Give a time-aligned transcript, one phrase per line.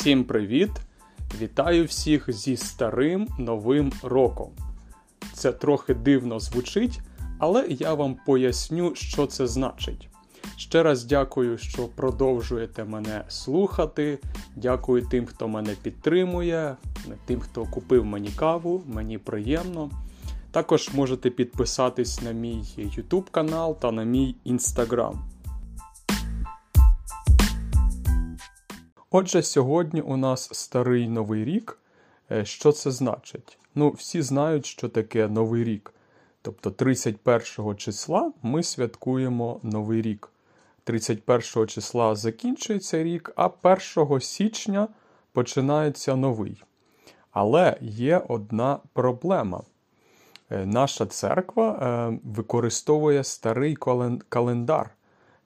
[0.00, 0.70] Всім привіт!
[1.40, 4.50] Вітаю всіх зі старим новим роком.
[5.32, 7.00] Це трохи дивно звучить,
[7.38, 10.08] але я вам поясню, що це значить.
[10.56, 14.18] Ще раз дякую, що продовжуєте мене слухати.
[14.56, 16.76] Дякую тим, хто мене підтримує,
[17.26, 19.90] тим, хто купив мені каву, мені приємно.
[20.50, 25.14] Також можете підписатись на мій YouTube канал та на мій Instagram.
[29.10, 31.78] Отже, сьогодні у нас старий новий рік.
[32.30, 33.58] Е, що це значить?
[33.74, 35.94] Ну, всі знають, що таке новий рік.
[36.42, 40.30] Тобто 31 числа ми святкуємо новий рік.
[40.84, 43.50] 31 числа закінчується рік, а
[43.96, 44.88] 1 січня
[45.32, 46.62] починається новий.
[47.30, 49.62] Але є одна проблема.
[50.50, 53.76] Е, наша церква е, використовує старий
[54.28, 54.90] календар.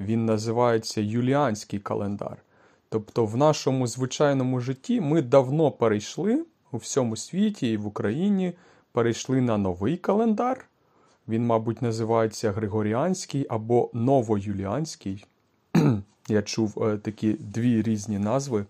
[0.00, 2.42] Він називається Юліанський календар.
[2.88, 8.52] Тобто, в нашому звичайному житті ми давно перейшли у всьому світі і в Україні
[8.92, 10.68] перейшли на новий календар.
[11.28, 15.24] Він, мабуть, називається Григоріанський або Новоюліанський.
[16.28, 18.64] Я чув е, такі дві різні назви.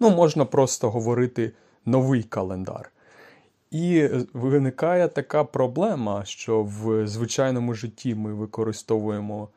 [0.00, 1.52] Ну, можна просто говорити
[1.86, 2.90] новий календар.
[3.70, 9.48] І виникає така проблема, що в звичайному житті ми використовуємо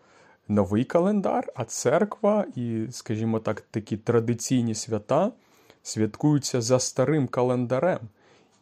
[0.47, 5.31] новий календар, а церква і, скажімо так, такі традиційні свята
[5.83, 7.99] святкуються за старим календарем.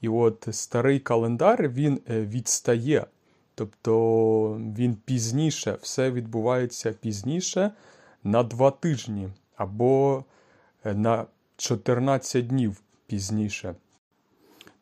[0.02, 3.06] І от старий календар він е, відстає.
[3.56, 7.72] Тобто він пізніше, все відбувається пізніше
[8.24, 10.24] на два тижні або
[10.86, 11.26] е, на
[11.58, 13.76] 14 днів пізніше.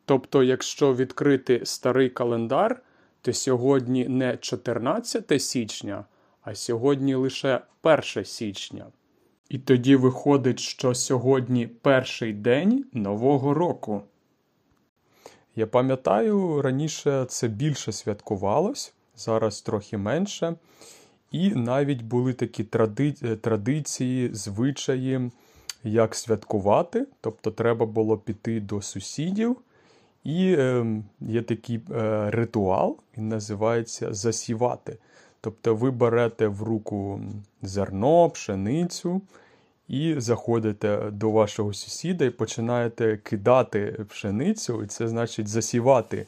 [0.05, 2.81] Тобто, якщо відкрити старий календар,
[3.21, 6.05] то сьогодні не 14 січня,
[6.47, 8.85] а сьогодні лише 1 січня.
[9.49, 14.01] І тоді виходить, що сьогодні перший день Нового року.
[15.55, 20.55] Я пам'ятаю, раніше це більше святкувалось, зараз трохи менше.
[21.31, 23.11] І навіть були такі тради...
[23.41, 25.31] традиції, звичаї,
[25.83, 27.07] як святкувати.
[27.21, 29.57] Тобто треба було піти до сусідів.
[30.23, 30.85] І е,
[31.19, 34.97] є такий е, ритуал, він називається засівати.
[35.41, 37.21] Тобто ви берете в руку
[37.61, 39.21] зерно, пшеницю
[39.87, 46.27] і заходите до вашого сусіда і починаєте кидати пшеницю, і це значить засівати.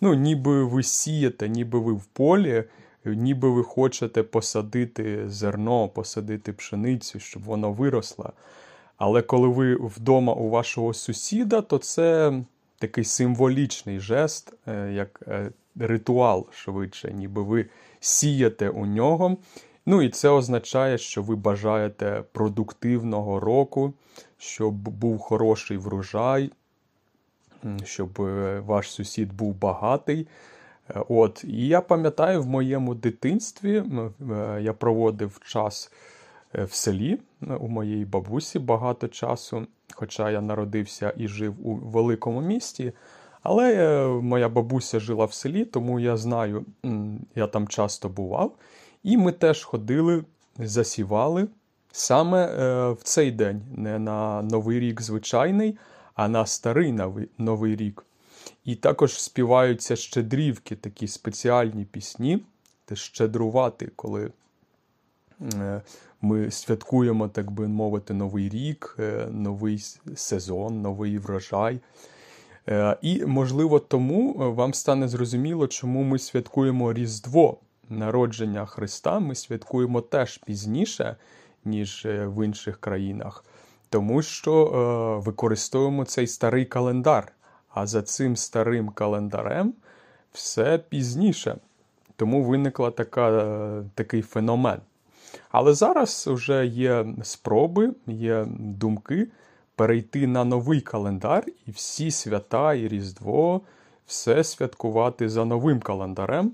[0.00, 2.64] Ну, ніби ви сієте, ніби ви в полі,
[3.04, 8.32] ніби ви хочете посадити зерно, посадити пшеницю, щоб воно виросло.
[8.96, 12.32] Але коли ви вдома у вашого сусіда, то це
[12.78, 17.66] такий символічний жест, е, як е, ритуал швидше, ніби ви
[18.00, 19.36] сієте у нього.
[19.86, 23.94] Ну і це означає, що ви бажаєте продуктивного року,
[24.38, 26.50] щоб був хороший врожай,
[27.84, 30.28] щоб е, ваш сусід був багатий.
[30.90, 33.76] Е, от, І я пам'ятаю, в моєму дитинстві
[34.30, 35.92] е, я проводив час
[36.54, 37.18] в селі
[37.60, 42.92] у моїй бабусі багато часу, хоча я народився і жив у великому місті.
[43.42, 46.64] Але е, моя бабуся жила в селі, тому я знаю,
[47.34, 48.56] я там часто бував.
[49.02, 50.24] І ми теж ходили,
[50.58, 51.48] засівали
[51.92, 55.78] саме е, в цей день, не на Новий рік звичайний,
[56.14, 56.94] а на старий
[57.38, 58.04] Новий рік.
[58.64, 62.42] І також співаються щедрівки, такі спеціальні пісні,
[62.84, 64.32] те щедрувати, коли
[65.54, 65.82] е,
[66.20, 68.98] ми святкуємо, так би мовити, Новий рік,
[69.30, 69.84] новий
[70.14, 71.80] сезон, новий врожай.
[72.68, 79.18] Е, і, можливо, тому е, вам стане зрозуміло, чому ми святкуємо Різдво народження Христа.
[79.18, 81.16] Ми святкуємо теж пізніше,
[81.64, 83.44] ніж е, в інших країнах,
[83.90, 87.32] тому що використовуємо цей старий календар.
[87.74, 89.74] А за цим старим календарем
[90.32, 91.56] все пізніше.
[92.16, 94.80] Тому виникла така, такий феномен.
[95.50, 99.28] Але зараз вже є спроби, є думки
[99.80, 103.60] перейти на новий календар і всі свята і Різдво,
[104.06, 106.52] все святкувати за новим календарем.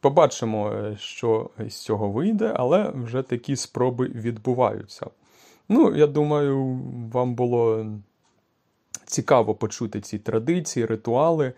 [0.00, 5.06] Побачимо, е, що з цього вийде, але вже такі спроби відбуваються.
[5.68, 6.80] Ну, я думаю,
[7.12, 7.86] вам було
[9.06, 11.52] цікаво почути ці традиції, ритуали.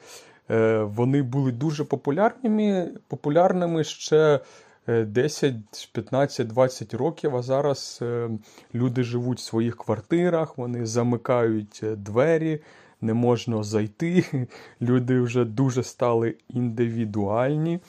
[0.50, 4.40] Е, вони були дуже популярними, популярними ще
[4.86, 5.54] 10,
[5.92, 8.30] 15, 20 років, а зараз е,
[8.74, 12.60] люди живуть в своїх квартирах, вони замикають е, двері,
[13.00, 14.24] не можна зайти.
[14.80, 17.80] Люди вже дуже стали індивідуальні,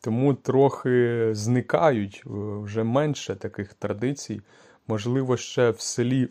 [0.00, 2.30] тому трохи зникають е,
[2.62, 4.40] вже менше таких традицій.
[4.86, 6.28] Можливо, ще в селі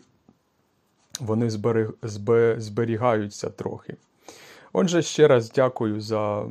[1.20, 1.50] вони
[2.58, 3.96] зберігаються трохи.
[4.72, 6.44] Отже, ще раз дякую за,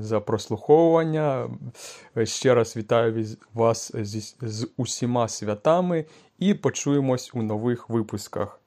[0.00, 1.50] за прослуховування.
[2.24, 3.92] Ще раз вітаю вас
[4.40, 6.04] з усіма святами
[6.38, 8.60] і почуємось у нових випусках.